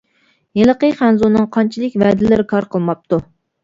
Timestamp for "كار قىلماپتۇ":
2.57-3.27